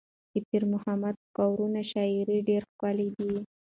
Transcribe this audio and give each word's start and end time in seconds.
د 0.31 0.33
پیر 0.47 0.63
محمد 0.73 1.15
کاروان 1.35 1.75
شاعري 1.91 2.37
ډېره 2.47 2.65
ښکلې 2.71 3.07
ده. 3.15 3.27